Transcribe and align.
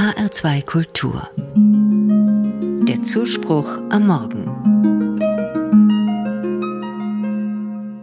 HR2 0.00 0.64
Kultur. 0.64 1.28
Der 2.88 3.02
Zuspruch 3.02 3.68
am 3.90 4.06
Morgen. 4.06 4.46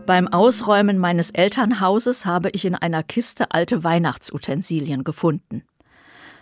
Beim 0.06 0.28
Ausräumen 0.28 1.00
meines 1.00 1.32
Elternhauses 1.32 2.28
habe 2.28 2.52
ich 2.52 2.66
in 2.66 2.76
einer 2.76 3.02
Kiste 3.02 3.50
alte 3.50 3.84
Weihnachtsutensilien 3.84 5.04
gefunden. 5.04 5.64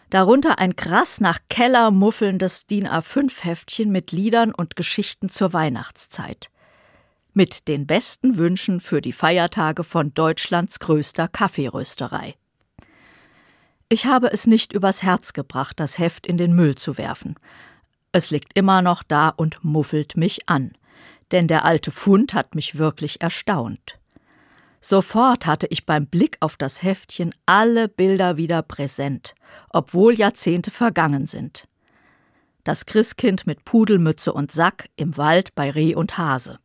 Darunter 0.09 0.59
ein 0.59 0.75
krass 0.75 1.21
nach 1.21 1.39
Keller 1.47 1.89
muffelndes 1.89 2.67
DIN 2.67 2.85
A5-Heftchen 2.85 3.93
mit 3.93 4.11
Liedern 4.11 4.53
und 4.53 4.75
Geschichten 4.75 5.29
zur 5.29 5.53
Weihnachtszeit. 5.53 6.49
Mit 7.33 7.69
den 7.69 7.87
besten 7.87 8.37
Wünschen 8.37 8.81
für 8.81 8.99
die 8.99 9.13
Feiertage 9.13 9.85
von 9.85 10.13
Deutschlands 10.13 10.79
größter 10.79 11.29
Kaffeerösterei. 11.29 12.35
Ich 13.87 14.07
habe 14.07 14.31
es 14.31 14.47
nicht 14.47 14.73
übers 14.73 15.03
Herz 15.03 15.33
gebracht, 15.33 15.79
das 15.79 15.99
Heft 15.99 16.25
in 16.25 16.37
den 16.37 16.53
Müll 16.53 16.75
zu 16.75 16.97
werfen. 16.97 17.35
Es 18.11 18.31
liegt 18.31 18.57
immer 18.57 18.81
noch 18.81 19.03
da 19.03 19.29
und 19.29 19.63
muffelt 19.63 20.17
mich 20.17 20.49
an, 20.49 20.71
denn 21.31 21.47
der 21.47 21.65
alte 21.65 21.91
Fund 21.91 22.33
hat 22.33 22.55
mich 22.55 22.77
wirklich 22.77 23.21
erstaunt. 23.21 23.99
Sofort 24.81 25.45
hatte 25.45 25.67
ich 25.67 25.85
beim 25.85 26.07
Blick 26.07 26.37
auf 26.39 26.57
das 26.57 26.81
Heftchen 26.81 27.33
alle 27.45 27.87
Bilder 27.87 28.37
wieder 28.37 28.63
präsent, 28.63 29.35
obwohl 29.69 30.15
Jahrzehnte 30.15 30.71
vergangen 30.71 31.27
sind. 31.27 31.67
Das 32.63 32.87
Christkind 32.87 33.45
mit 33.45 33.65
Pudelmütze 33.65 34.33
und 34.33 34.51
Sack 34.51 34.89
im 34.95 35.17
Wald 35.17 35.53
bei 35.53 35.69
Reh 35.69 35.93
und 35.93 36.17
Hase. 36.17 36.57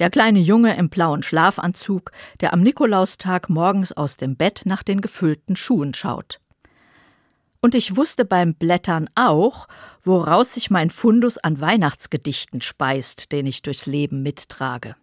Der 0.00 0.08
kleine 0.08 0.40
Junge 0.40 0.74
im 0.76 0.88
blauen 0.88 1.22
Schlafanzug, 1.22 2.10
der 2.40 2.54
am 2.54 2.62
Nikolaustag 2.62 3.50
morgens 3.50 3.92
aus 3.92 4.16
dem 4.16 4.34
Bett 4.34 4.62
nach 4.64 4.82
den 4.82 5.02
gefüllten 5.02 5.56
Schuhen 5.56 5.92
schaut. 5.92 6.40
Und 7.60 7.74
ich 7.74 7.96
wusste 7.96 8.24
beim 8.24 8.54
Blättern 8.54 9.10
auch, 9.14 9.68
woraus 10.02 10.54
sich 10.54 10.70
mein 10.70 10.88
Fundus 10.88 11.36
an 11.36 11.60
Weihnachtsgedichten 11.60 12.62
speist, 12.62 13.30
den 13.30 13.44
ich 13.44 13.60
durchs 13.60 13.84
Leben 13.84 14.22
mittrage. 14.22 14.96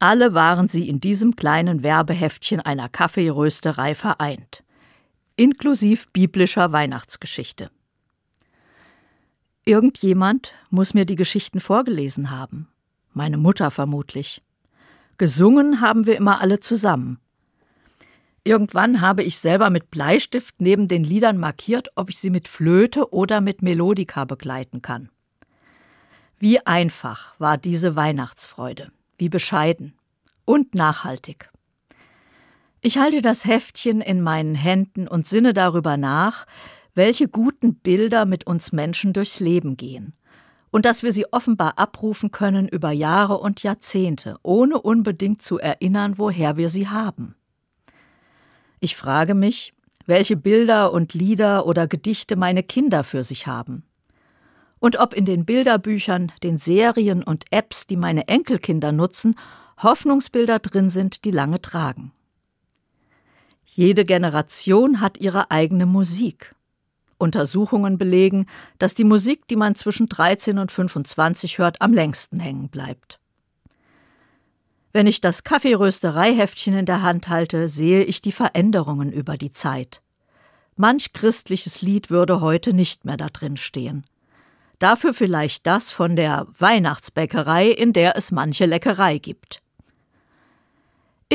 Alle 0.00 0.34
waren 0.34 0.68
sie 0.68 0.88
in 0.88 0.98
diesem 0.98 1.36
kleinen 1.36 1.84
Werbeheftchen 1.84 2.58
einer 2.58 2.88
Kaffeerösterei 2.88 3.94
vereint, 3.94 4.64
inklusive 5.36 6.08
biblischer 6.12 6.72
Weihnachtsgeschichte. 6.72 7.70
Irgendjemand 9.64 10.52
muss 10.70 10.92
mir 10.92 11.04
die 11.04 11.14
Geschichten 11.14 11.60
vorgelesen 11.60 12.32
haben, 12.32 12.66
meine 13.14 13.36
Mutter 13.36 13.70
vermutlich. 13.70 14.42
Gesungen 15.18 15.80
haben 15.80 16.06
wir 16.06 16.16
immer 16.16 16.40
alle 16.40 16.60
zusammen. 16.60 17.18
Irgendwann 18.44 19.00
habe 19.00 19.22
ich 19.22 19.38
selber 19.38 19.70
mit 19.70 19.90
Bleistift 19.90 20.56
neben 20.58 20.88
den 20.88 21.04
Liedern 21.04 21.38
markiert, 21.38 21.90
ob 21.94 22.10
ich 22.10 22.18
sie 22.18 22.30
mit 22.30 22.48
Flöte 22.48 23.12
oder 23.12 23.40
mit 23.40 23.62
Melodika 23.62 24.24
begleiten 24.24 24.82
kann. 24.82 25.10
Wie 26.38 26.66
einfach 26.66 27.38
war 27.38 27.56
diese 27.56 27.94
Weihnachtsfreude, 27.94 28.90
wie 29.16 29.28
bescheiden 29.28 29.94
und 30.44 30.74
nachhaltig. 30.74 31.50
Ich 32.80 32.98
halte 32.98 33.22
das 33.22 33.44
Heftchen 33.44 34.00
in 34.00 34.22
meinen 34.22 34.56
Händen 34.56 35.06
und 35.06 35.28
sinne 35.28 35.54
darüber 35.54 35.96
nach, 35.96 36.46
welche 36.94 37.28
guten 37.28 37.76
Bilder 37.76 38.24
mit 38.24 38.44
uns 38.44 38.72
Menschen 38.72 39.12
durchs 39.12 39.38
Leben 39.38 39.76
gehen 39.76 40.14
und 40.72 40.86
dass 40.86 41.04
wir 41.04 41.12
sie 41.12 41.32
offenbar 41.32 41.78
abrufen 41.78 42.32
können 42.32 42.66
über 42.66 42.90
Jahre 42.90 43.38
und 43.38 43.62
Jahrzehnte, 43.62 44.38
ohne 44.42 44.80
unbedingt 44.80 45.42
zu 45.42 45.58
erinnern, 45.58 46.14
woher 46.16 46.56
wir 46.56 46.70
sie 46.70 46.88
haben. 46.88 47.36
Ich 48.80 48.96
frage 48.96 49.34
mich, 49.34 49.74
welche 50.06 50.34
Bilder 50.34 50.92
und 50.92 51.14
Lieder 51.14 51.66
oder 51.66 51.86
Gedichte 51.86 52.34
meine 52.34 52.62
Kinder 52.62 53.04
für 53.04 53.22
sich 53.22 53.46
haben. 53.46 53.84
Und 54.80 54.98
ob 54.98 55.14
in 55.14 55.26
den 55.26 55.44
Bilderbüchern, 55.44 56.32
den 56.42 56.58
Serien 56.58 57.22
und 57.22 57.44
Apps, 57.52 57.86
die 57.86 57.96
meine 57.96 58.26
Enkelkinder 58.26 58.90
nutzen, 58.90 59.36
Hoffnungsbilder 59.80 60.58
drin 60.58 60.90
sind, 60.90 61.24
die 61.24 61.30
lange 61.30 61.60
tragen. 61.60 62.12
Jede 63.66 64.04
Generation 64.04 65.00
hat 65.00 65.18
ihre 65.18 65.50
eigene 65.50 65.86
Musik. 65.86 66.54
Untersuchungen 67.22 67.96
belegen, 67.96 68.46
dass 68.78 68.94
die 68.94 69.04
Musik, 69.04 69.48
die 69.48 69.56
man 69.56 69.74
zwischen 69.76 70.08
13 70.08 70.58
und 70.58 70.70
25 70.70 71.58
hört, 71.58 71.80
am 71.80 71.94
längsten 71.94 72.40
hängen 72.40 72.68
bleibt. 72.68 73.18
Wenn 74.92 75.06
ich 75.06 75.22
das 75.22 75.42
Kaffeeröstereiheftchen 75.42 76.76
in 76.76 76.84
der 76.84 77.00
Hand 77.00 77.28
halte, 77.28 77.68
sehe 77.68 78.02
ich 78.02 78.20
die 78.20 78.32
Veränderungen 78.32 79.10
über 79.10 79.38
die 79.38 79.52
Zeit. 79.52 80.02
Manch 80.76 81.12
christliches 81.14 81.80
Lied 81.80 82.10
würde 82.10 82.40
heute 82.40 82.74
nicht 82.74 83.04
mehr 83.04 83.16
da 83.16 83.28
drin 83.28 83.56
stehen. 83.56 84.04
Dafür 84.78 85.14
vielleicht 85.14 85.66
das 85.66 85.90
von 85.90 86.16
der 86.16 86.46
Weihnachtsbäckerei, 86.58 87.68
in 87.68 87.92
der 87.92 88.16
es 88.16 88.32
manche 88.32 88.66
Leckerei 88.66 89.18
gibt. 89.18 89.61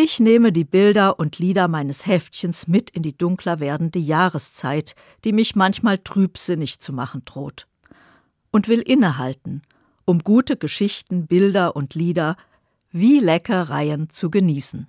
Ich 0.10 0.22
nehme 0.22 0.54
die 0.54 0.64
Bilder 0.64 1.20
und 1.20 1.38
Lieder 1.38 1.68
meines 1.68 2.08
Heftchens 2.08 2.66
mit 2.66 2.90
in 2.92 3.04
die 3.04 3.18
dunkler 3.18 3.60
werdende 3.60 4.00
Jahreszeit, 4.00 4.96
die 5.26 5.34
mich 5.34 5.54
manchmal 5.54 5.98
trübsinnig 5.98 6.80
zu 6.80 6.94
machen 6.94 7.24
droht. 7.26 7.68
Und 8.50 8.70
will 8.70 8.80
innehalten, 8.80 9.64
um 10.06 10.20
gute 10.20 10.56
Geschichten, 10.56 11.28
Bilder 11.28 11.76
und 11.76 11.94
Lieder 11.94 12.38
wie 12.90 13.20
Leckereien 13.20 14.10
zu 14.10 14.32
genießen. 14.32 14.88